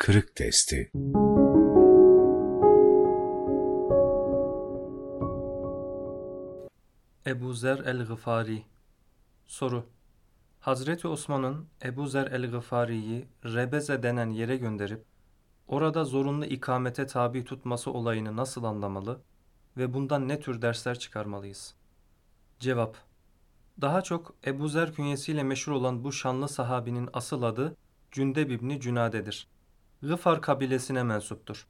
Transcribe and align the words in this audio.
Kırık 0.00 0.36
Testi 0.36 0.90
Ebu 7.26 7.52
Zer 7.54 7.78
el-Gıfari 7.78 8.62
Soru 9.46 9.86
Hazreti 10.60 11.08
Osman'ın 11.08 11.66
Ebu 11.84 12.06
Zer 12.06 12.26
el-Gıfari'yi 12.26 13.26
Rebeze 13.44 14.02
denen 14.02 14.30
yere 14.30 14.56
gönderip 14.56 15.04
orada 15.68 16.04
zorunlu 16.04 16.44
ikamete 16.44 17.06
tabi 17.06 17.44
tutması 17.44 17.90
olayını 17.90 18.36
nasıl 18.36 18.64
anlamalı 18.64 19.20
ve 19.76 19.94
bundan 19.94 20.28
ne 20.28 20.40
tür 20.40 20.62
dersler 20.62 20.98
çıkarmalıyız? 20.98 21.74
Cevap 22.58 22.96
Daha 23.80 24.02
çok 24.02 24.34
Ebu 24.46 24.68
Zer 24.68 24.94
künyesiyle 24.94 25.42
meşhur 25.42 25.72
olan 25.72 26.04
bu 26.04 26.12
şanlı 26.12 26.48
sahabinin 26.48 27.08
asıl 27.12 27.42
adı 27.42 27.76
Cündeb 28.10 28.50
İbni 28.50 28.80
Cünade'dir. 28.80 29.48
Gıfar 30.02 30.42
kabilesine 30.42 31.02
mensuptur. 31.02 31.66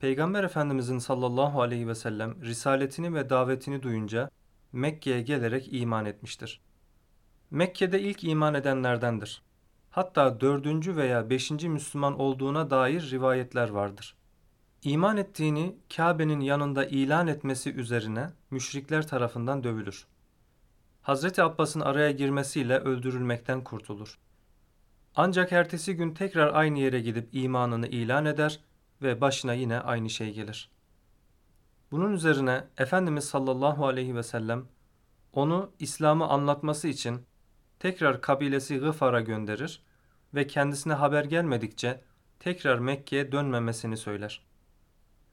Peygamber 0.00 0.44
Efendimizin 0.44 0.98
sallallahu 0.98 1.62
aleyhi 1.62 1.88
ve 1.88 1.94
sellem 1.94 2.42
risaletini 2.42 3.14
ve 3.14 3.30
davetini 3.30 3.82
duyunca 3.82 4.30
Mekke'ye 4.72 5.22
gelerek 5.22 5.68
iman 5.72 6.04
etmiştir. 6.04 6.60
Mekke'de 7.50 8.00
ilk 8.00 8.24
iman 8.24 8.54
edenlerdendir. 8.54 9.42
Hatta 9.90 10.40
dördüncü 10.40 10.96
veya 10.96 11.30
beşinci 11.30 11.68
Müslüman 11.68 12.18
olduğuna 12.20 12.70
dair 12.70 13.10
rivayetler 13.10 13.68
vardır. 13.68 14.16
İman 14.82 15.16
ettiğini 15.16 15.76
Kabe'nin 15.96 16.40
yanında 16.40 16.84
ilan 16.84 17.26
etmesi 17.26 17.72
üzerine 17.72 18.30
müşrikler 18.50 19.06
tarafından 19.06 19.64
dövülür. 19.64 20.06
Hazreti 21.02 21.42
Abbas'ın 21.42 21.80
araya 21.80 22.10
girmesiyle 22.10 22.78
öldürülmekten 22.78 23.64
kurtulur. 23.64 24.18
Ancak 25.16 25.52
ertesi 25.52 25.96
gün 25.96 26.14
tekrar 26.14 26.54
aynı 26.54 26.78
yere 26.78 27.00
gidip 27.00 27.28
imanını 27.32 27.86
ilan 27.86 28.24
eder 28.24 28.60
ve 29.02 29.20
başına 29.20 29.54
yine 29.54 29.80
aynı 29.80 30.10
şey 30.10 30.32
gelir. 30.32 30.70
Bunun 31.90 32.12
üzerine 32.12 32.64
Efendimiz 32.78 33.24
sallallahu 33.24 33.86
aleyhi 33.86 34.16
ve 34.16 34.22
sellem 34.22 34.66
onu 35.32 35.72
İslam'ı 35.78 36.26
anlatması 36.26 36.88
için 36.88 37.26
tekrar 37.78 38.20
kabilesi 38.20 38.78
Gıfar'a 38.78 39.20
gönderir 39.20 39.82
ve 40.34 40.46
kendisine 40.46 40.92
haber 40.92 41.24
gelmedikçe 41.24 42.00
tekrar 42.38 42.78
Mekke'ye 42.78 43.32
dönmemesini 43.32 43.96
söyler. 43.96 44.46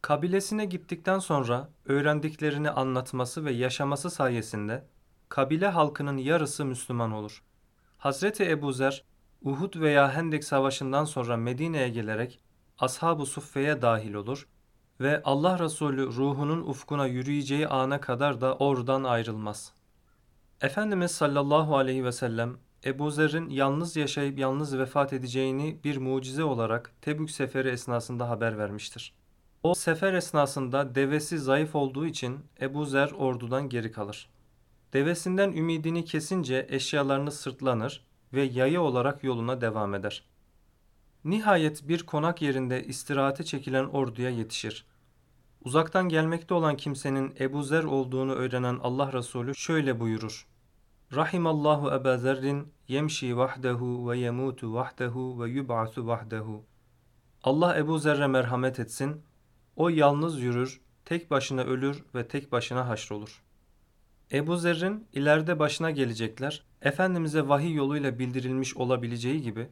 Kabilesine 0.02 0.66
gittikten 0.66 1.19
sonra 1.19 1.69
öğrendiklerini 1.86 2.69
anlatması 2.69 3.45
ve 3.45 3.52
yaşaması 3.52 4.09
sayesinde 4.09 4.86
kabile 5.30 5.67
halkının 5.67 6.17
yarısı 6.17 6.66
Müslüman 6.66 7.12
olur. 7.12 7.44
Hazreti 7.97 8.50
Ebu 8.50 8.73
Zer, 8.73 9.03
Uhud 9.41 9.80
veya 9.80 10.16
Hendek 10.16 10.43
Savaşı'ndan 10.43 11.05
sonra 11.05 11.38
Medine'ye 11.38 11.89
gelerek 11.89 12.39
Ashab-ı 12.80 13.25
Suffe'ye 13.25 13.81
dahil 13.81 14.13
olur 14.13 14.47
ve 14.99 15.21
Allah 15.23 15.59
Resulü 15.59 16.07
ruhunun 16.07 16.61
ufkuna 16.61 17.05
yürüyeceği 17.05 17.67
ana 17.67 18.02
kadar 18.02 18.41
da 18.41 18.55
oradan 18.55 19.03
ayrılmaz. 19.03 19.73
Efendimiz 20.61 21.11
sallallahu 21.11 21.77
aleyhi 21.77 22.05
ve 22.05 22.11
sellem 22.11 22.57
Ebu 22.85 23.11
Zer'in 23.11 23.49
yalnız 23.49 23.95
yaşayıp 23.95 24.39
yalnız 24.39 24.77
vefat 24.77 25.13
edeceğini 25.13 25.79
bir 25.83 25.97
mucize 25.97 26.44
olarak 26.44 26.91
Tebük 27.01 27.31
seferi 27.31 27.69
esnasında 27.69 28.29
haber 28.29 28.57
vermiştir. 28.57 29.13
O 29.63 29.75
sefer 29.75 30.13
esnasında 30.13 30.95
devesi 30.95 31.39
zayıf 31.39 31.75
olduğu 31.75 32.05
için 32.05 32.39
Ebu 32.61 32.85
Zer 32.85 33.11
ordudan 33.11 33.69
geri 33.69 33.91
kalır. 33.91 34.29
Devesinden 34.94 35.51
ümidini 35.51 36.05
kesince 36.05 36.67
eşyalarını 36.69 37.31
sırtlanır 37.31 38.06
ve 38.33 38.42
yayı 38.42 38.81
olarak 38.81 39.23
yoluna 39.23 39.61
devam 39.61 39.95
eder. 39.95 40.23
Nihayet 41.23 41.88
bir 41.88 42.06
konak 42.06 42.42
yerinde 42.42 42.84
istirahate 42.84 43.44
çekilen 43.44 43.86
orduya 43.86 44.30
yetişir. 44.30 44.86
Uzaktan 45.64 46.09
gelmekte 46.09 46.53
olan 46.53 46.78
kimsenin 46.78 47.36
Ebu 47.39 47.64
Zer 47.64 47.84
olduğunu 47.84 48.34
öğrenen 48.34 48.80
Allah 48.84 49.14
Resulü 49.14 49.56
şöyle 49.56 50.00
buyurur. 50.00 50.47
Rahimallahu 51.16 51.91
Eba 51.91 52.18
Zerrin 52.18 52.74
yemşi 52.88 53.38
vahdehu 53.38 54.09
ve 54.09 54.18
yemutu 54.18 54.74
vahdehu 54.74 55.44
ve 55.44 55.50
yub'asu 55.50 56.07
vahdehu. 56.07 56.66
Allah 57.44 57.78
Ebu 57.78 58.00
Zer'e 58.00 58.28
merhamet 58.28 58.80
etsin. 58.80 59.22
O 59.75 59.90
yalnız 59.90 60.41
yürür, 60.41 60.81
tek 61.06 61.31
başına 61.31 61.62
ölür 61.62 62.03
ve 62.16 62.28
tek 62.28 62.51
başına 62.51 62.88
haşrolur. 62.88 63.44
Ebu 64.31 64.57
Zer'in 64.57 65.07
ileride 65.13 65.59
başına 65.59 65.91
gelecekler, 65.91 66.63
Efendimiz'e 66.81 67.47
vahiy 67.47 67.73
yoluyla 67.73 68.19
bildirilmiş 68.19 68.77
olabileceği 68.77 69.41
gibi, 69.41 69.69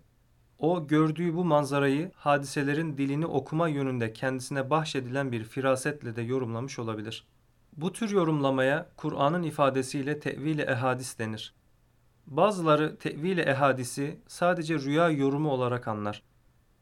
o 0.60 0.88
gördüğü 0.88 1.36
bu 1.36 1.46
manzarayı 1.46 2.12
hadiselerin 2.16 2.98
dilini 2.98 3.26
okuma 3.26 3.68
yönünde 3.68 4.14
kendisine 4.14 4.70
bahşedilen 4.70 5.32
bir 5.32 5.44
firasetle 5.44 6.16
de 6.16 6.22
yorumlamış 6.22 6.80
olabilir. 6.80 7.28
Bu 7.78 7.94
tür 7.94 8.10
yorumlamaya 8.10 8.90
Kur'an'ın 8.98 9.44
ifadesiyle 9.44 10.20
tevil-i 10.20 10.62
ehadis 10.62 11.20
denir. 11.20 11.54
Bazıları 12.28 12.98
tevil-i 12.98 13.42
ehadisi 13.42 14.20
sadece 14.28 14.80
rüya 14.80 15.10
yorumu 15.10 15.50
olarak 15.50 15.88
anlar. 15.88 16.24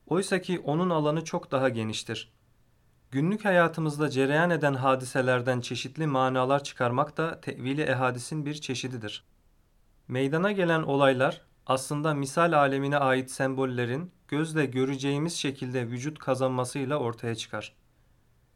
Oysa 0.07 0.41
ki 0.41 0.59
onun 0.59 0.89
alanı 0.89 1.23
çok 1.23 1.51
daha 1.51 1.69
geniştir. 1.69 2.32
Günlük 3.13 3.45
hayatımızda 3.45 4.09
cereyan 4.09 4.49
eden 4.49 4.73
hadiselerden 4.73 5.61
çeşitli 5.61 6.07
manalar 6.07 6.63
çıkarmak 6.63 7.17
da 7.17 7.41
tevil-i 7.41 7.81
ehadisin 7.81 8.45
bir 8.45 8.53
çeşididir. 8.53 9.23
Meydana 10.07 10.51
gelen 10.51 10.83
olaylar 10.83 11.41
aslında 11.65 12.13
misal 12.13 12.53
alemine 12.53 12.97
ait 12.97 13.31
sembollerin 13.31 14.11
gözle 14.27 14.65
göreceğimiz 14.65 15.33
şekilde 15.33 15.87
vücut 15.87 16.19
kazanmasıyla 16.19 16.97
ortaya 16.97 17.35
çıkar. 17.35 17.75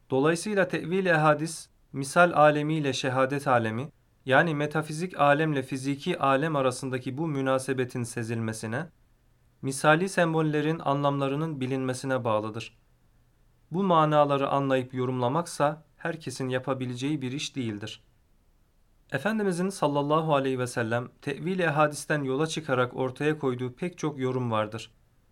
Dolayısıyla 0.10 0.68
tevil-i 0.68 1.10
ehadis, 1.10 1.70
misal 1.94 2.32
alemiyle 2.32 2.94
şehadet 2.94 3.48
alemi, 3.48 3.92
yani 4.26 4.56
metafizik 4.56 5.20
alemle 5.20 5.64
fiziki 5.64 6.20
alem 6.20 6.56
arasındaki 6.56 7.18
bu 7.18 7.28
münasebetin 7.28 8.04
sezilmesine, 8.04 8.90
misali 9.62 10.10
sembollerin 10.10 10.80
anlamlarının 10.80 11.60
bilinmesine 11.62 12.24
bağlıdır. 12.24 12.87
Bu 13.72 13.84
manaları 13.84 14.50
anlayıp 14.50 14.94
yorumlamaksa 14.94 15.84
herkesin 15.98 16.50
yapabileceği 16.50 17.22
bir 17.22 17.32
iş 17.32 17.56
değildir. 17.56 18.04
Efendimizin 19.12 19.70
sallallahu 19.70 20.36
aleyhi 20.36 20.60
ve 20.60 20.68
sellem 20.68 21.10
tevil-i 21.22 21.68
hadisten 21.68 22.24
yola 22.24 22.48
çıkarak 22.48 22.96
ortaya 22.96 23.40
koyduğu 23.40 23.74
pek 23.74 23.98
çok 23.98 24.20
yorum 24.20 24.52
vardır. 24.52 24.92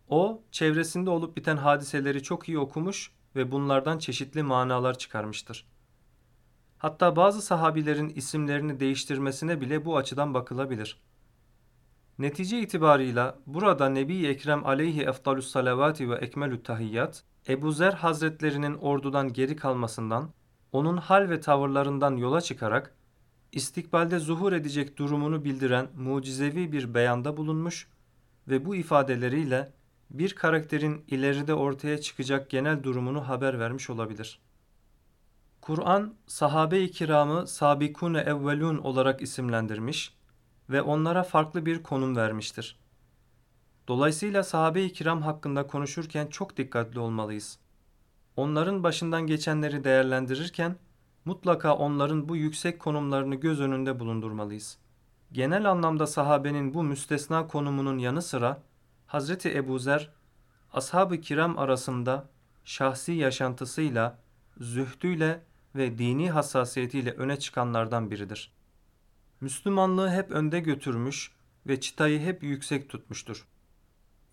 O, 0.09 0.41
çevresinde 0.51 1.09
olup 1.09 1.37
biten 1.37 1.57
hadiseleri 1.57 2.23
çok 2.23 2.49
iyi 2.49 2.59
okumuş 2.59 3.11
ve 3.35 3.51
bunlardan 3.51 3.97
çeşitli 3.97 4.43
manalar 4.43 4.97
çıkarmıştır. 4.97 5.65
Hatta 6.77 7.15
bazı 7.15 7.41
sahabilerin 7.41 8.09
isimlerini 8.09 8.79
değiştirmesine 8.79 9.61
bile 9.61 9.85
bu 9.85 9.97
açıdan 9.97 10.33
bakılabilir. 10.33 11.01
Netice 12.19 12.59
itibarıyla 12.59 13.37
burada 13.47 13.89
Nebi 13.89 14.27
Ekrem 14.27 14.65
aleyhi 14.65 15.01
efdalus 15.01 15.47
salavati 15.47 16.09
ve 16.09 16.15
ekmelü 16.15 16.63
tahiyyat, 16.63 17.23
Ebu 17.49 17.71
Zer 17.71 17.93
hazretlerinin 17.93 18.73
ordudan 18.73 19.33
geri 19.33 19.55
kalmasından, 19.55 20.29
onun 20.71 20.97
hal 20.97 21.29
ve 21.29 21.39
tavırlarından 21.39 22.17
yola 22.17 22.41
çıkarak 22.41 22.95
istikbalde 23.51 24.19
zuhur 24.19 24.53
edecek 24.53 24.97
durumunu 24.97 25.43
bildiren 25.43 25.87
mucizevi 25.95 26.71
bir 26.71 26.93
beyanda 26.93 27.37
bulunmuş 27.37 27.87
ve 28.47 28.65
bu 28.65 28.75
ifadeleriyle 28.75 29.73
bir 30.09 30.35
karakterin 30.35 31.03
ileride 31.07 31.53
ortaya 31.53 32.01
çıkacak 32.01 32.49
genel 32.49 32.83
durumunu 32.83 33.27
haber 33.27 33.59
vermiş 33.59 33.89
olabilir. 33.89 34.39
Kur'an 35.61 36.13
sahabe-i 36.27 36.91
kiramı 36.91 37.47
sabikune 37.47 38.19
evvelun 38.19 38.77
olarak 38.77 39.21
isimlendirmiş 39.21 40.13
ve 40.69 40.81
onlara 40.81 41.23
farklı 41.23 41.65
bir 41.65 41.83
konum 41.83 42.15
vermiştir. 42.15 42.79
Dolayısıyla 43.87 44.43
sahabe-i 44.43 44.93
kiram 44.93 45.21
hakkında 45.21 45.67
konuşurken 45.67 46.27
çok 46.27 46.57
dikkatli 46.57 46.99
olmalıyız. 46.99 47.59
Onların 48.35 48.83
başından 48.83 49.27
geçenleri 49.27 49.83
değerlendirirken 49.83 50.75
mutlaka 51.25 51.75
onların 51.75 52.29
bu 52.29 52.35
yüksek 52.35 52.79
konumlarını 52.79 53.35
göz 53.35 53.61
önünde 53.61 53.99
bulundurmalıyız. 53.99 54.77
Genel 55.31 55.71
anlamda 55.71 56.07
sahabenin 56.07 56.73
bu 56.73 56.83
müstesna 56.83 57.47
konumunun 57.47 57.97
yanı 57.97 58.21
sıra 58.21 58.61
Hazreti 59.07 59.55
Ebu 59.55 59.79
Zer, 59.79 60.09
ashab-ı 60.73 61.21
kiram 61.21 61.57
arasında 61.57 62.29
şahsi 62.63 63.11
yaşantısıyla, 63.11 64.17
zühdüyle 64.57 65.43
ve 65.75 65.97
dini 65.97 66.31
hassasiyetiyle 66.31 67.11
öne 67.11 67.39
çıkanlardan 67.39 68.11
biridir. 68.11 68.51
Müslümanlığı 69.41 70.09
hep 70.09 70.31
önde 70.31 70.59
götürmüş 70.59 71.31
ve 71.67 71.79
çıtayı 71.79 72.19
hep 72.19 72.43
yüksek 72.43 72.89
tutmuştur. 72.89 73.47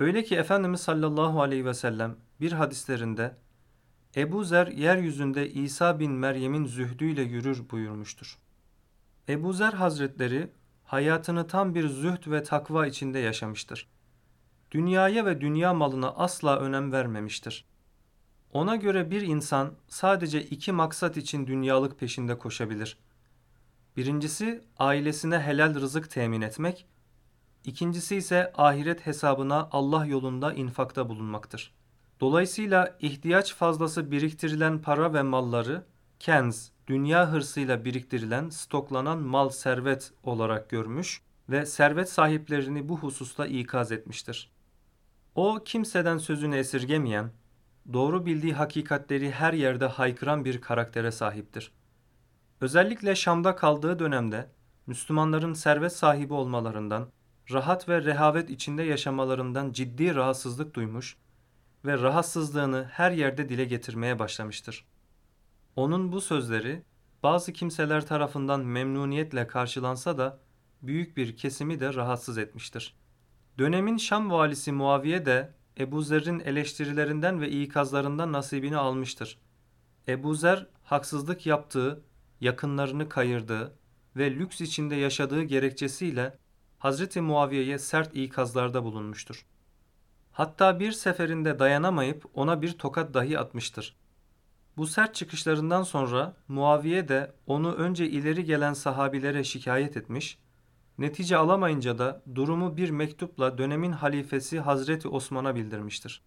Öyle 0.03 0.25
ki 0.25 0.37
Efendimiz 0.37 0.81
sallallahu 0.81 1.43
aleyhi 1.43 1.65
ve 1.65 1.75
sellem 1.75 2.17
bir 2.41 2.53
hadislerinde 2.53 3.37
Ebu 4.17 4.45
Zer 4.45 4.67
yeryüzünde 4.67 5.51
İsa 5.51 5.99
bin 5.99 6.13
Meryem'in 6.13 6.67
zühdüyle 6.67 7.23
yürür 7.23 7.71
buyurmuştur. 7.71 8.39
Ebu 9.29 9.53
Zer 9.53 9.73
Hazretleri 9.73 10.51
hayatını 10.85 11.47
tam 11.47 11.75
bir 11.75 11.89
zühd 11.89 12.31
ve 12.31 12.43
takva 12.43 12.87
içinde 12.87 13.19
yaşamıştır. 13.19 13.89
dünyaya 14.71 15.27
ve 15.27 15.41
dünya 15.41 15.75
malına 15.75 16.11
asla 16.11 16.59
önem 16.59 16.93
vermemiştir. 16.93 17.65
Ona 18.53 18.77
göre 18.77 19.11
bir 19.11 19.23
insan 19.23 19.75
sadece 19.89 20.43
iki 20.43 20.73
maksat 20.73 21.17
için 21.17 21.47
dünyalık 21.47 21.99
peşinde 21.99 22.39
koşabilir. 22.39 22.99
Birincisi 23.97 24.65
ailesine 24.79 25.39
helal 25.39 25.75
rızık 25.75 26.11
temin 26.11 26.41
etmek, 26.41 26.87
ikincisi 27.65 28.17
ise 28.17 28.53
ahiret 28.57 29.07
hesabına 29.07 29.69
Allah 29.73 30.07
yolunda 30.07 30.53
infakta 30.53 31.09
bulunmaktır. 31.09 31.75
Dolayısıyla 32.21 32.97
ihtiyaç 33.01 33.55
fazlası 33.55 34.11
biriktirilen 34.11 34.79
para 34.79 35.15
ve 35.15 35.23
malları 35.23 35.85
kenz, 36.19 36.73
dünya 36.87 37.33
hırsıyla 37.33 37.85
biriktirilen, 37.85 38.49
stoklanan 38.49 39.19
mal 39.19 39.49
servet 39.49 40.13
olarak 40.23 40.71
görmüş 40.71 41.23
ve 41.49 41.67
servet 41.67 42.11
sahiplerini 42.11 42.89
bu 42.89 42.99
hususta 42.99 43.47
ikaz 43.47 43.93
etmiştir. 43.93 44.51
O 45.35 45.59
kimseden 45.65 46.19
sözünü 46.19 46.57
esirgemeyen, 46.57 47.31
doğru 47.93 48.27
bildiği 48.27 48.55
hakikatleri 48.55 49.31
her 49.31 49.53
yerde 49.53 49.87
haykıran 49.87 50.45
bir 50.45 50.61
karaktere 50.61 51.13
sahiptir. 51.13 51.73
Özellikle 52.61 53.15
Şam'da 53.15 53.57
kaldığı 53.57 53.99
dönemde 53.99 54.49
Müslümanların 54.87 55.53
servet 55.53 55.93
sahibi 55.93 56.33
olmalarından, 56.33 57.09
rahat 57.51 57.89
ve 57.89 58.05
rehavet 58.05 58.51
içinde 58.51 58.83
yaşamalarından 58.83 59.73
ciddi 59.73 60.15
rahatsızlık 60.15 60.75
duymuş 60.75 61.17
ve 61.85 61.99
rahatsızlığını 61.99 62.89
her 62.91 63.11
yerde 63.11 63.49
dile 63.49 63.65
getirmeye 63.65 64.19
başlamıştır. 64.19 64.85
Onun 65.77 66.13
bu 66.13 66.21
sözleri 66.21 66.83
bazı 67.23 67.53
kimseler 67.53 68.07
tarafından 68.07 68.61
memnuniyetle 68.61 69.47
karşılansa 69.47 70.19
da 70.19 70.39
büyük 70.83 71.17
bir 71.17 71.37
kesimi 71.37 71.81
de 71.81 71.95
rahatsız 71.95 72.39
etmiştir. 72.39 72.97
Dönemin 73.59 73.97
Şam 73.97 74.31
valisi 74.31 74.73
Muaviye 74.73 75.27
de 75.27 75.55
Ebu 75.79 76.03
Zer'in 76.03 76.41
eleştirilerinden 76.41 77.41
ve 77.41 77.51
ikazlarından 77.51 78.33
nasibini 78.33 78.77
almıştır. 78.77 79.39
Ebu 80.09 80.35
Zer 80.35 80.67
haksızlık 80.85 81.47
yaptığı, 81.47 82.03
yakınlarını 82.41 83.09
kayırdığı 83.09 83.75
ve 84.17 84.31
lüks 84.31 84.61
içinde 84.61 84.95
yaşadığı 84.95 85.43
gerekçesiyle 85.43 86.39
Hazreti 86.83 87.21
Muaviye'ye 87.21 87.79
sert 87.79 88.17
ikazlarda 88.17 88.85
bulunmuştur. 88.85 89.47
Hatta 90.33 90.81
bir 90.81 90.93
seferinde 90.93 91.59
dayanamayıp 91.59 92.25
ona 92.35 92.63
bir 92.63 92.73
tokat 92.79 93.15
dahi 93.15 93.39
atmıştır. 93.39 93.97
Bu 94.77 94.87
sert 94.87 95.15
çıkışlarından 95.15 95.83
sonra 95.83 96.37
Muaviye 96.49 97.09
de 97.09 97.35
onu 97.47 97.73
önce 97.73 98.07
ileri 98.07 98.45
gelen 98.45 98.73
sahabilere 98.73 99.45
şikayet 99.45 99.97
etmiş, 99.97 100.39
netice 100.99 101.37
alamayınca 101.37 101.99
da 101.99 102.23
durumu 102.35 102.77
bir 102.77 102.91
mektupla 102.91 103.59
dönemin 103.59 103.93
halifesi 103.93 104.61
Hazreti 104.61 105.09
Osman'a 105.09 105.55
bildirmiştir. 105.55 106.23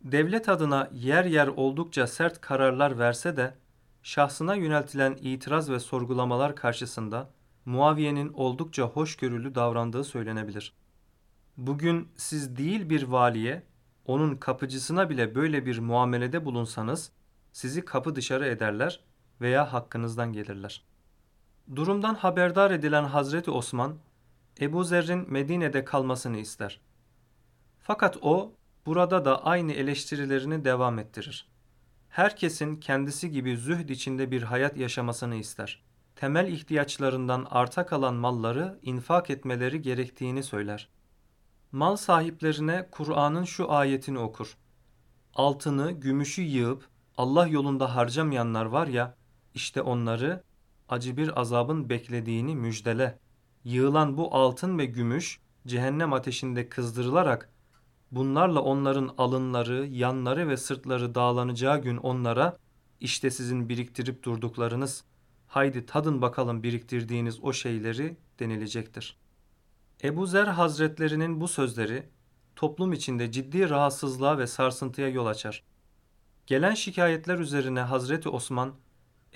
Devlet 0.00 0.48
adına 0.48 0.90
yer 0.92 1.24
yer 1.24 1.46
oldukça 1.46 2.06
sert 2.06 2.40
kararlar 2.40 2.98
verse 2.98 3.36
de 3.36 3.54
şahsına 4.02 4.54
yöneltilen 4.54 5.16
itiraz 5.20 5.70
ve 5.70 5.80
sorgulamalar 5.80 6.56
karşısında 6.56 7.30
Muaviye'nin 7.64 8.32
oldukça 8.32 8.82
hoşgörülü 8.82 9.54
davrandığı 9.54 10.04
söylenebilir. 10.04 10.72
Bugün 11.56 12.08
siz 12.16 12.56
değil 12.56 12.90
bir 12.90 13.02
valiye, 13.02 13.62
onun 14.06 14.36
kapıcısına 14.36 15.10
bile 15.10 15.34
böyle 15.34 15.66
bir 15.66 15.78
muamelede 15.78 16.44
bulunsanız 16.44 17.12
sizi 17.52 17.84
kapı 17.84 18.16
dışarı 18.16 18.46
ederler 18.46 19.00
veya 19.40 19.72
hakkınızdan 19.72 20.32
gelirler. 20.32 20.84
Durumdan 21.76 22.14
haberdar 22.14 22.70
edilen 22.70 23.04
Hazreti 23.04 23.50
Osman, 23.50 23.96
Ebu 24.60 24.84
Zer'in 24.84 25.32
Medine'de 25.32 25.84
kalmasını 25.84 26.38
ister. 26.38 26.80
Fakat 27.80 28.16
o, 28.22 28.52
burada 28.86 29.24
da 29.24 29.44
aynı 29.44 29.72
eleştirilerini 29.72 30.64
devam 30.64 30.98
ettirir. 30.98 31.48
Herkesin 32.08 32.76
kendisi 32.76 33.30
gibi 33.30 33.56
zühd 33.56 33.88
içinde 33.88 34.30
bir 34.30 34.42
hayat 34.42 34.76
yaşamasını 34.76 35.34
ister. 35.34 35.82
Temel 36.20 36.48
ihtiyaçlarından 36.48 37.46
arta 37.50 37.86
kalan 37.86 38.14
malları 38.14 38.78
infak 38.82 39.30
etmeleri 39.30 39.82
gerektiğini 39.82 40.42
söyler. 40.42 40.88
Mal 41.72 41.96
sahiplerine 41.96 42.88
Kur'an'ın 42.90 43.44
şu 43.44 43.72
ayetini 43.72 44.18
okur. 44.18 44.56
Altını, 45.34 45.92
gümüşü 45.92 46.42
yığıp 46.42 46.88
Allah 47.16 47.46
yolunda 47.46 47.96
harcamayanlar 47.96 48.64
var 48.64 48.86
ya, 48.86 49.16
işte 49.54 49.82
onları 49.82 50.42
acı 50.88 51.16
bir 51.16 51.40
azabın 51.40 51.88
beklediğini 51.88 52.56
müjdele. 52.56 53.18
Yığılan 53.64 54.16
bu 54.16 54.34
altın 54.34 54.78
ve 54.78 54.84
gümüş 54.84 55.40
cehennem 55.66 56.12
ateşinde 56.12 56.68
kızdırılarak 56.68 57.50
bunlarla 58.12 58.60
onların 58.60 59.14
alınları, 59.18 59.86
yanları 59.86 60.48
ve 60.48 60.56
sırtları 60.56 61.14
dağlanacağı 61.14 61.82
gün 61.82 61.96
onlara 61.96 62.58
işte 63.00 63.30
sizin 63.30 63.68
biriktirip 63.68 64.22
durduklarınız 64.22 65.04
haydi 65.50 65.86
tadın 65.86 66.22
bakalım 66.22 66.62
biriktirdiğiniz 66.62 67.44
o 67.44 67.52
şeyleri 67.52 68.16
denilecektir. 68.38 69.16
Ebu 70.04 70.26
Zer 70.26 70.46
Hazretlerinin 70.46 71.40
bu 71.40 71.48
sözleri 71.48 72.08
toplum 72.56 72.92
içinde 72.92 73.32
ciddi 73.32 73.70
rahatsızlığa 73.70 74.38
ve 74.38 74.46
sarsıntıya 74.46 75.08
yol 75.08 75.26
açar. 75.26 75.64
Gelen 76.46 76.74
şikayetler 76.74 77.38
üzerine 77.38 77.80
Hazreti 77.80 78.28
Osman, 78.28 78.74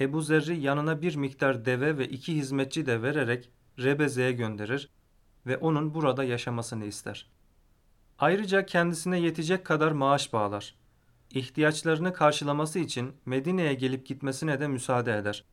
Ebu 0.01 0.21
Zer'i 0.21 0.61
yanına 0.61 1.03
bir 1.03 1.17
miktar 1.17 1.65
deve 1.65 1.99
ve 1.99 2.09
iki 2.09 2.35
hizmetçi 2.37 2.87
de 2.87 3.03
vererek 3.03 3.51
Rebeze'ye 3.79 4.33
gönderir 4.33 4.91
ve 5.47 5.57
onun 5.57 5.95
burada 5.95 6.25
yaşamasını 6.25 6.85
ister. 6.85 7.31
Ayrıca 8.19 8.67
kendisine 8.67 9.21
yetecek 9.21 9.67
kadar 9.67 9.93
maaş 9.93 10.33
bağlar. 10.33 10.75
İhtiyaçlarını 11.31 12.13
karşılaması 12.13 12.79
için 12.79 13.13
Medine'ye 13.27 13.75
gelip 13.75 14.07
gitmesine 14.07 14.61
de 14.61 14.69
müsaade 14.69 15.17
eder. 15.17 15.45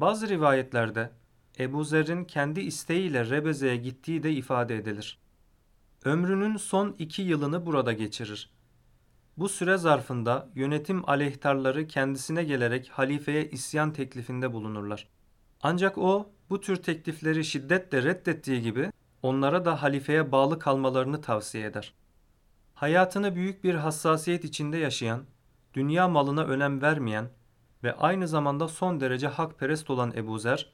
Bazı 0.00 0.28
rivayetlerde 0.28 1.10
Ebu 1.58 1.84
Zer'in 1.84 2.24
kendi 2.24 2.60
isteğiyle 2.60 3.30
Rebeze'ye 3.30 3.76
gittiği 3.76 4.22
de 4.22 4.32
ifade 4.32 4.76
edilir. 4.76 5.18
Ömrünün 6.04 6.56
son 6.56 6.96
iki 6.98 7.22
yılını 7.22 7.66
burada 7.66 7.92
geçirir. 7.92 8.50
Bu 9.36 9.48
süre 9.48 9.76
zarfında 9.76 10.48
yönetim 10.54 11.08
aleyhtarları 11.08 11.86
kendisine 11.86 12.44
gelerek 12.44 12.88
halifeye 12.88 13.50
isyan 13.50 13.92
teklifinde 13.92 14.52
bulunurlar. 14.52 15.08
Ancak 15.62 15.98
o 15.98 16.30
bu 16.50 16.60
tür 16.60 16.76
teklifleri 16.76 17.44
şiddetle 17.44 18.02
reddettiği 18.02 18.62
gibi 18.62 18.92
onlara 19.22 19.64
da 19.64 19.82
halifeye 19.82 20.32
bağlı 20.32 20.58
kalmalarını 20.58 21.20
tavsiye 21.20 21.66
eder. 21.66 21.94
Hayatını 22.74 23.34
büyük 23.34 23.64
bir 23.64 23.74
hassasiyet 23.74 24.44
içinde 24.44 24.76
yaşayan, 24.76 25.24
dünya 25.74 26.08
malına 26.08 26.44
önem 26.44 26.82
vermeyen 26.82 27.28
ve 27.84 27.96
aynı 27.96 28.28
zamanda 28.28 28.68
son 28.68 29.00
derece 29.00 29.26
hakperest 29.26 29.90
olan 29.90 30.12
Ebu 30.16 30.38
Zer, 30.38 30.72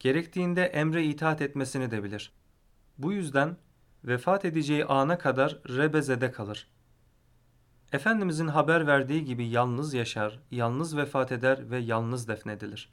gerektiğinde 0.00 0.64
emre 0.64 1.04
itaat 1.04 1.42
etmesini 1.42 1.90
de 1.90 2.04
bilir. 2.04 2.32
Bu 2.98 3.12
yüzden 3.12 3.56
vefat 4.04 4.44
edeceği 4.44 4.84
ana 4.84 5.18
kadar 5.18 5.58
Rebeze'de 5.68 6.32
kalır.'' 6.32 6.78
Efendimizin 7.92 8.48
haber 8.48 8.86
verdiği 8.86 9.24
gibi 9.24 9.46
yalnız 9.46 9.94
yaşar, 9.94 10.40
yalnız 10.50 10.96
vefat 10.96 11.32
eder 11.32 11.70
ve 11.70 11.78
yalnız 11.78 12.28
defnedilir. 12.28 12.92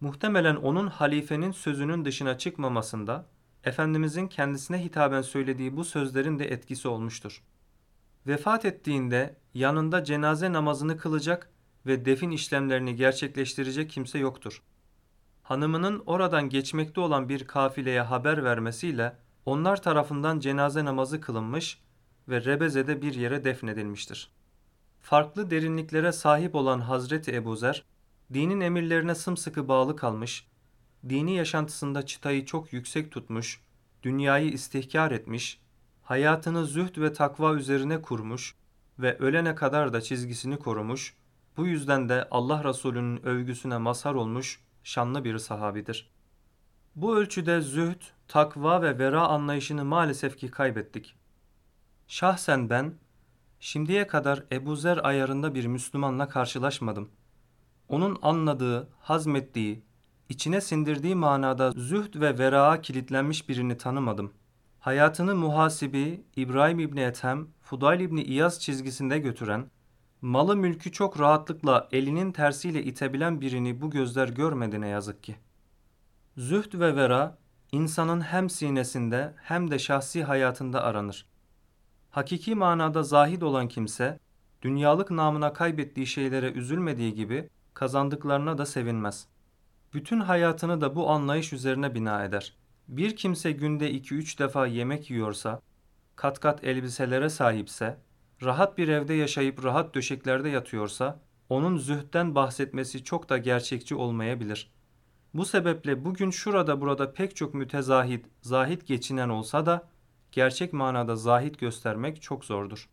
Muhtemelen 0.00 0.56
onun 0.56 0.86
halifenin 0.86 1.52
sözünün 1.52 2.04
dışına 2.04 2.38
çıkmamasında 2.38 3.26
Efendimizin 3.64 4.26
kendisine 4.26 4.84
hitaben 4.84 5.22
söylediği 5.22 5.76
bu 5.76 5.84
sözlerin 5.84 6.38
de 6.38 6.44
etkisi 6.44 6.88
olmuştur. 6.88 7.42
Vefat 8.26 8.64
ettiğinde 8.64 9.36
yanında 9.54 10.04
cenaze 10.04 10.52
namazını 10.52 10.96
kılacak 10.96 11.50
ve 11.86 12.04
defin 12.04 12.30
işlemlerini 12.30 12.96
gerçekleştirecek 12.96 13.90
kimse 13.90 14.18
yoktur. 14.18 14.62
Hanımının 15.42 16.02
oradan 16.06 16.48
geçmekte 16.48 17.00
olan 17.00 17.28
bir 17.28 17.46
kafileye 17.46 18.00
haber 18.00 18.44
vermesiyle 18.44 19.16
onlar 19.46 19.82
tarafından 19.82 20.40
cenaze 20.40 20.84
namazı 20.84 21.20
kılınmış 21.20 21.82
ve 22.28 22.44
Rebeze'de 22.44 23.02
bir 23.02 23.14
yere 23.14 23.44
defnedilmiştir. 23.44 24.30
Farklı 25.00 25.50
derinliklere 25.50 26.12
sahip 26.12 26.54
olan 26.54 26.80
Hazreti 26.80 27.34
Ebu 27.34 27.56
Zer, 27.56 27.84
dinin 28.32 28.60
emirlerine 28.60 29.14
sımsıkı 29.14 29.68
bağlı 29.68 29.96
kalmış, 29.96 30.48
dini 31.08 31.36
yaşantısında 31.36 32.06
çıtayı 32.06 32.46
çok 32.46 32.72
yüksek 32.72 33.12
tutmuş, 33.12 33.60
dünyayı 34.02 34.50
istihkar 34.50 35.10
etmiş, 35.10 35.60
hayatını 36.02 36.66
zühd 36.66 37.00
ve 37.00 37.12
takva 37.12 37.54
üzerine 37.54 38.02
kurmuş 38.02 38.54
ve 38.98 39.18
ölene 39.18 39.54
kadar 39.54 39.92
da 39.92 40.00
çizgisini 40.00 40.56
korumuş, 40.56 41.16
bu 41.56 41.66
yüzden 41.66 42.08
de 42.08 42.28
Allah 42.30 42.64
Resulü'nün 42.64 43.26
övgüsüne 43.26 43.78
mazhar 43.78 44.14
olmuş 44.14 44.60
şanlı 44.82 45.24
bir 45.24 45.38
sahabidir. 45.38 46.10
Bu 46.96 47.16
ölçüde 47.16 47.60
zühd, 47.60 48.02
takva 48.28 48.82
ve 48.82 48.98
vera 48.98 49.26
anlayışını 49.28 49.84
maalesef 49.84 50.36
ki 50.36 50.50
kaybettik. 50.50 51.14
Şahsen 52.08 52.70
ben 52.70 52.94
şimdiye 53.60 54.06
kadar 54.06 54.44
Ebu 54.52 54.76
Zer 54.76 55.00
ayarında 55.02 55.54
bir 55.54 55.66
Müslümanla 55.66 56.28
karşılaşmadım. 56.28 57.08
Onun 57.88 58.18
anladığı, 58.22 58.88
hazmettiği, 59.00 59.82
içine 60.28 60.60
sindirdiği 60.60 61.14
manada 61.14 61.70
zühd 61.70 62.20
ve 62.20 62.38
veraa 62.38 62.80
kilitlenmiş 62.80 63.48
birini 63.48 63.76
tanımadım. 63.76 64.32
hayatını 64.80 65.34
muhasibi 65.34 66.24
İbrahim 66.36 66.78
İbni 66.78 67.00
Ethem, 67.00 67.48
Fudayl 67.62 68.00
İbni 68.00 68.22
İyaz 68.22 68.60
çizgisinde 68.60 69.18
götüren, 69.18 69.70
malı 70.24 70.56
mülkü 70.56 70.92
çok 70.92 71.20
rahatlıkla 71.20 71.88
elinin 71.92 72.32
tersiyle 72.32 72.82
itebilen 72.82 73.40
birini 73.40 73.80
bu 73.80 73.90
gözler 73.90 74.28
görmedi 74.28 74.80
ne 74.80 74.88
yazık 74.88 75.22
ki. 75.22 75.36
Zühd 76.36 76.80
ve 76.80 76.96
vera 76.96 77.38
insanın 77.72 78.20
hem 78.20 78.50
sinesinde 78.50 79.34
hem 79.36 79.70
de 79.70 79.78
şahsi 79.78 80.24
hayatında 80.24 80.82
aranır. 80.82 81.26
Hakiki 82.10 82.54
manada 82.54 83.02
zahid 83.02 83.42
olan 83.42 83.68
kimse, 83.68 84.18
dünyalık 84.62 85.10
namına 85.10 85.52
kaybettiği 85.52 86.06
şeylere 86.06 86.52
üzülmediği 86.52 87.14
gibi 87.14 87.50
kazandıklarına 87.74 88.58
da 88.58 88.66
sevinmez. 88.66 89.26
Bütün 89.94 90.20
hayatını 90.20 90.80
da 90.80 90.96
bu 90.96 91.10
anlayış 91.10 91.52
üzerine 91.52 91.94
bina 91.94 92.24
eder. 92.24 92.56
Bir 92.88 93.16
kimse 93.16 93.52
günde 93.52 93.90
iki 93.90 94.14
üç 94.14 94.38
defa 94.38 94.66
yemek 94.66 95.10
yiyorsa, 95.10 95.60
kat 96.16 96.40
kat 96.40 96.64
elbiselere 96.64 97.28
sahipse, 97.28 97.98
rahat 98.44 98.78
bir 98.78 98.88
evde 98.88 99.14
yaşayıp 99.14 99.64
rahat 99.64 99.94
döşeklerde 99.94 100.48
yatıyorsa, 100.48 101.20
onun 101.48 101.76
zühtten 101.76 102.34
bahsetmesi 102.34 103.04
çok 103.04 103.28
da 103.28 103.38
gerçekçi 103.38 103.94
olmayabilir. 103.94 104.70
Bu 105.34 105.44
sebeple 105.44 106.04
bugün 106.04 106.30
şurada 106.30 106.80
burada 106.80 107.12
pek 107.12 107.36
çok 107.36 107.54
mütezahit, 107.54 108.26
zahit 108.42 108.86
geçinen 108.86 109.28
olsa 109.28 109.66
da, 109.66 109.88
gerçek 110.32 110.72
manada 110.72 111.16
zahit 111.16 111.58
göstermek 111.58 112.22
çok 112.22 112.44
zordur. 112.44 112.88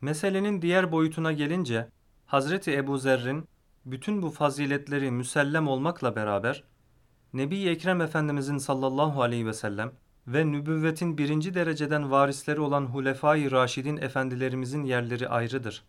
Meselenin 0.00 0.62
diğer 0.62 0.92
boyutuna 0.92 1.32
gelince, 1.32 1.88
Hazreti 2.26 2.76
Ebu 2.76 2.98
Zerrin 2.98 3.48
bütün 3.86 4.22
bu 4.22 4.30
faziletleri 4.30 5.10
müsellem 5.10 5.68
olmakla 5.68 6.16
beraber 6.16 6.64
Nebi 7.32 7.68
Ekrem 7.68 8.00
Efendimizin 8.00 8.58
sallallahu 8.58 9.22
aleyhi 9.22 9.46
ve 9.46 9.52
sellem 9.52 9.92
ve 10.32 10.52
nübüvvetin 10.52 11.18
birinci 11.18 11.54
dereceden 11.54 12.10
varisleri 12.10 12.60
olan 12.60 12.86
Hulefai 12.86 13.50
Raşidin 13.50 13.96
efendilerimizin 13.96 14.84
yerleri 14.84 15.28
ayrıdır. 15.28 15.84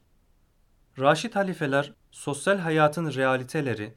Raşid 0.99 1.35
halifeler 1.35 1.93
sosyal 2.11 2.57
hayatın 2.57 3.13
realiteleri, 3.13 3.93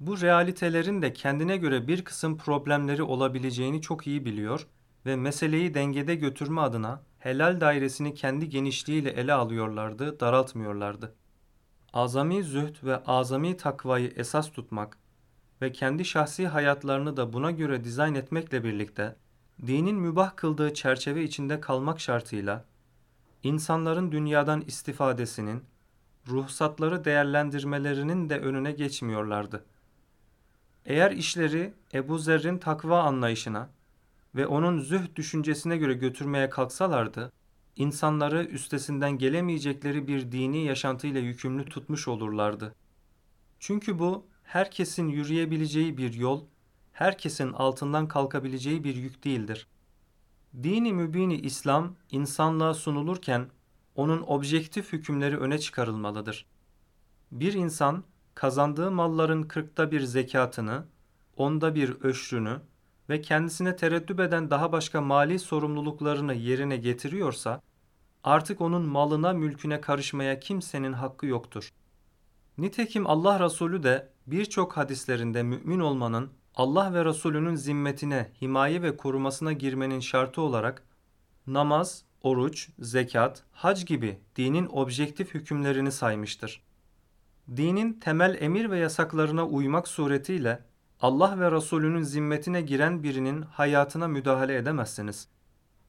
bu 0.00 0.20
realitelerin 0.20 1.02
de 1.02 1.12
kendine 1.12 1.56
göre 1.56 1.88
bir 1.88 2.04
kısım 2.04 2.38
problemleri 2.38 3.02
olabileceğini 3.02 3.82
çok 3.82 4.06
iyi 4.06 4.24
biliyor 4.24 4.66
ve 5.06 5.16
meseleyi 5.16 5.74
dengede 5.74 6.14
götürme 6.14 6.60
adına 6.60 7.02
helal 7.18 7.60
dairesini 7.60 8.14
kendi 8.14 8.48
genişliğiyle 8.48 9.10
ele 9.10 9.32
alıyorlardı, 9.32 10.20
daraltmıyorlardı. 10.20 11.14
Azami 11.92 12.42
zühd 12.42 12.84
ve 12.84 12.96
azami 12.96 13.56
takvayı 13.56 14.12
esas 14.16 14.52
tutmak 14.52 14.98
ve 15.62 15.72
kendi 15.72 16.04
şahsi 16.04 16.48
hayatlarını 16.48 17.16
da 17.16 17.32
buna 17.32 17.50
göre 17.50 17.84
dizayn 17.84 18.14
etmekle 18.14 18.64
birlikte 18.64 19.16
dinin 19.66 19.96
mübah 19.96 20.36
kıldığı 20.36 20.74
çerçeve 20.74 21.24
içinde 21.24 21.60
kalmak 21.60 22.00
şartıyla 22.00 22.64
insanların 23.42 24.12
dünyadan 24.12 24.60
istifadesinin, 24.60 25.62
ruhsatları 26.28 27.04
değerlendirmelerinin 27.04 28.28
de 28.28 28.38
önüne 28.38 28.72
geçmiyorlardı. 28.72 29.64
Eğer 30.86 31.10
işleri 31.10 31.74
Ebu 31.94 32.18
Zer'in 32.18 32.58
takva 32.58 33.02
anlayışına 33.02 33.70
ve 34.34 34.46
onun 34.46 34.80
zühd 34.80 35.16
düşüncesine 35.16 35.76
göre 35.76 35.94
götürmeye 35.94 36.50
kalksalardı, 36.50 37.32
insanları 37.76 38.44
üstesinden 38.44 39.18
gelemeyecekleri 39.18 40.08
bir 40.08 40.32
dini 40.32 40.64
yaşantıyla 40.64 41.20
yükümlü 41.20 41.64
tutmuş 41.64 42.08
olurlardı. 42.08 42.74
Çünkü 43.60 43.98
bu 43.98 44.26
herkesin 44.44 45.08
yürüyebileceği 45.08 45.98
bir 45.98 46.14
yol, 46.14 46.44
herkesin 46.96 47.52
altından 47.52 48.08
kalkabileceği 48.08 48.84
bir 48.84 48.94
yük 48.94 49.24
değildir. 49.24 49.66
Dini 50.62 50.92
mübini 50.92 51.36
İslam 51.36 51.94
insanlığa 52.10 52.74
sunulurken 52.74 53.46
onun 53.94 54.24
objektif 54.26 54.92
hükümleri 54.92 55.36
öne 55.36 55.58
çıkarılmalıdır. 55.58 56.46
Bir 57.32 57.52
insan 57.52 58.04
kazandığı 58.34 58.90
malların 58.90 59.42
kırkta 59.42 59.90
bir 59.90 60.00
zekatını, 60.00 60.84
onda 61.36 61.74
bir 61.74 62.00
öşrünü 62.00 62.60
ve 63.08 63.20
kendisine 63.20 63.76
tereddüt 63.76 64.20
eden 64.20 64.50
daha 64.50 64.72
başka 64.72 65.00
mali 65.00 65.38
sorumluluklarını 65.38 66.34
yerine 66.34 66.76
getiriyorsa, 66.76 67.62
artık 68.24 68.60
onun 68.60 68.82
malına 68.82 69.32
mülküne 69.32 69.80
karışmaya 69.80 70.40
kimsenin 70.40 70.92
hakkı 70.92 71.26
yoktur. 71.26 71.72
Nitekim 72.58 73.06
Allah 73.06 73.44
Resulü 73.44 73.82
de 73.82 74.08
birçok 74.26 74.76
hadislerinde 74.76 75.42
mümin 75.42 75.80
olmanın 75.80 76.30
Allah 76.56 76.94
ve 76.94 77.04
Resulünün 77.04 77.54
zimmetine, 77.54 78.32
himaye 78.42 78.82
ve 78.82 78.96
korumasına 78.96 79.52
girmenin 79.52 80.00
şartı 80.00 80.40
olarak 80.40 80.82
namaz, 81.46 82.04
oruç, 82.22 82.68
zekat, 82.78 83.44
hac 83.52 83.86
gibi 83.86 84.20
dinin 84.36 84.68
objektif 84.72 85.34
hükümlerini 85.34 85.92
saymıştır. 85.92 86.62
Dinin 87.56 87.92
temel 87.92 88.36
emir 88.40 88.70
ve 88.70 88.78
yasaklarına 88.78 89.46
uymak 89.46 89.88
suretiyle 89.88 90.64
Allah 91.00 91.40
ve 91.40 91.52
Resulünün 91.52 92.02
zimmetine 92.02 92.60
giren 92.60 93.02
birinin 93.02 93.42
hayatına 93.42 94.08
müdahale 94.08 94.56
edemezsiniz. 94.56 95.28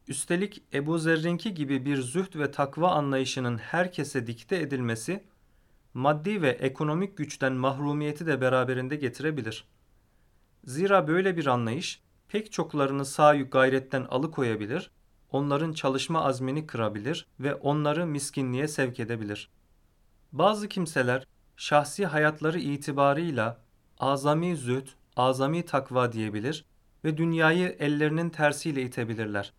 Üstelik 0.08 0.64
Ebu 0.74 0.98
Zerrinki 0.98 1.54
gibi 1.54 1.86
bir 1.86 2.02
zühd 2.02 2.40
ve 2.40 2.52
takva 2.52 2.92
anlayışının 2.92 3.58
herkese 3.58 4.28
dikte 4.28 4.56
edilmesi, 4.56 5.24
maddi 5.94 6.42
ve 6.42 6.50
ekonomik 6.50 7.18
güçten 7.18 7.54
mahrumiyeti 7.54 8.28
de 8.28 8.42
beraberinde 8.42 8.96
getirebilir. 8.96 9.66
Zira 10.68 11.08
böyle 11.08 11.38
bir 11.38 11.46
anlayış 11.46 12.02
pek 12.28 12.52
çoklarını 12.52 13.06
sağ 13.06 13.36
gayretten 13.36 14.04
alıkoyabilir, 14.04 14.92
onların 15.32 15.74
çalışma 15.74 16.24
azmini 16.24 16.68
kırabilir 16.68 17.28
ve 17.40 17.56
onları 17.56 18.06
miskinliğe 18.06 18.68
sevk 18.68 19.00
edebilir. 19.00 19.50
Bazı 20.32 20.68
kimseler 20.70 21.28
şahsi 21.58 22.06
hayatları 22.06 22.60
itibarıyla 22.60 23.58
azami 24.00 24.58
zühd, 24.58 24.88
azami 25.16 25.66
takva 25.66 26.12
diyebilir 26.12 26.66
ve 27.04 27.18
dünyayı 27.18 27.76
ellerinin 27.80 28.30
tersiyle 28.30 28.82
itebilirler. 28.82 29.54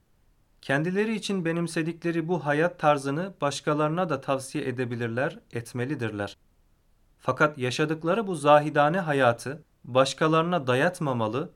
Kendileri 0.62 1.14
için 1.14 1.44
benimsedikleri 1.44 2.28
bu 2.28 2.46
hayat 2.46 2.78
tarzını 2.78 3.34
başkalarına 3.40 4.08
da 4.08 4.20
tavsiye 4.20 4.68
edebilirler, 4.68 5.38
etmelidirler. 5.52 6.36
Fakat 7.18 7.58
yaşadıkları 7.58 8.26
bu 8.26 8.34
zahidane 8.34 9.00
hayatı 9.00 9.64
başkalarına 9.88 10.66
dayatmamalı, 10.66 11.50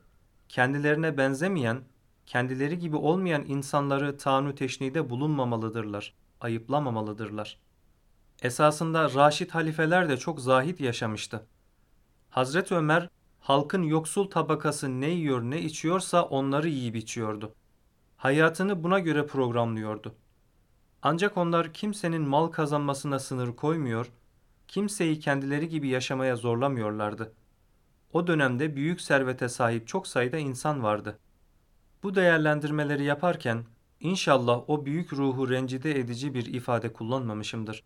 kendilerine 0.48 1.16
benzemeyen, 1.16 1.80
kendileri 2.26 2.78
gibi 2.78 2.96
olmayan 2.96 3.44
insanları 3.46 4.18
tanu 4.18 4.54
teşnide 4.54 5.10
bulunmamalıdırlar, 5.10 6.14
ayıplamamalıdırlar. 6.40 7.58
Esasında 8.42 9.14
Raşid 9.14 9.50
halifeler 9.50 10.08
de 10.08 10.16
çok 10.16 10.40
zahit 10.40 10.80
yaşamıştı. 10.80 11.46
Hazreti 12.30 12.74
Ömer 12.74 13.08
halkın 13.40 13.82
yoksul 13.82 14.30
tabakası 14.30 15.00
ne 15.00 15.08
yiyor 15.08 15.42
ne 15.42 15.60
içiyorsa 15.60 16.22
onları 16.22 16.68
yiyip 16.68 16.96
içiyordu. 16.96 17.54
Hayatını 18.16 18.84
buna 18.84 18.98
göre 18.98 19.26
programlıyordu. 19.26 20.14
Ancak 21.02 21.36
onlar 21.36 21.72
kimsenin 21.72 22.28
mal 22.28 22.46
kazanmasına 22.46 23.18
sınır 23.18 23.56
koymuyor, 23.56 24.12
kimseyi 24.68 25.20
kendileri 25.20 25.68
gibi 25.68 25.88
yaşamaya 25.88 26.36
zorlamıyorlardı. 26.36 27.32
O 28.12 28.26
dönemde 28.26 28.76
büyük 28.76 29.00
servete 29.00 29.48
sahip 29.48 29.88
çok 29.88 30.06
sayıda 30.06 30.38
insan 30.38 30.82
vardı. 30.82 31.18
Bu 32.02 32.14
değerlendirmeleri 32.14 33.04
yaparken 33.04 33.64
inşallah 34.00 34.70
o 34.70 34.86
büyük 34.86 35.12
ruhu 35.12 35.50
rencide 35.50 35.98
edici 35.98 36.34
bir 36.34 36.46
ifade 36.46 36.92
kullanmamışımdır. 36.92 37.84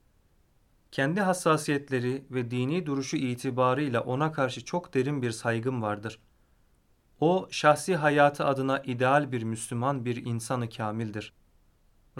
Kendi 0.92 1.20
hassasiyetleri 1.20 2.24
ve 2.30 2.50
dini 2.50 2.86
duruşu 2.86 3.16
itibarıyla 3.16 4.00
ona 4.00 4.32
karşı 4.32 4.64
çok 4.64 4.94
derin 4.94 5.22
bir 5.22 5.30
saygım 5.30 5.82
vardır. 5.82 6.18
O 7.20 7.48
şahsi 7.50 7.96
hayatı 7.96 8.44
adına 8.44 8.78
ideal 8.78 9.32
bir 9.32 9.42
Müslüman 9.42 10.04
bir 10.04 10.24
insanı 10.24 10.68
kamildir. 10.68 11.32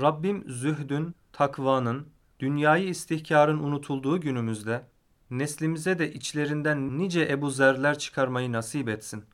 Rabbim 0.01 0.45
zühdün, 0.49 1.15
takvanın, 1.33 2.09
dünyayı 2.41 2.89
istihkarın 2.89 3.59
unutulduğu 3.59 4.21
günümüzde 4.21 4.87
neslimize 5.31 5.99
de 5.99 6.13
içlerinden 6.13 6.99
nice 6.99 7.29
Ebu 7.31 7.51
Zerler 7.51 7.99
çıkarmayı 7.99 8.53
nasip 8.53 8.89
etsin. 8.89 9.25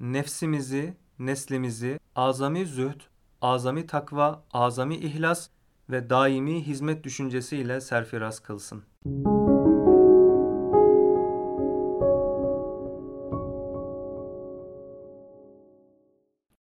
Nefsimizi, 0.00 0.96
neslimizi 1.18 2.00
azami 2.16 2.66
zühd, 2.66 3.00
azami 3.40 3.86
takva, 3.86 4.44
azami 4.52 4.96
ihlas 4.96 5.48
ve 5.90 6.10
daimi 6.10 6.66
hizmet 6.66 7.04
düşüncesiyle 7.04 7.80
serfiraz 7.80 8.40
kılsın.'' 8.40 9.45